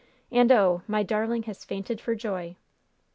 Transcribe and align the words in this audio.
And 0.31 0.51
oh! 0.51 0.81
my 0.87 1.03
darling 1.03 1.43
has 1.43 1.63
fainted 1.63 2.01
for 2.01 2.15
joy!" 2.15 2.55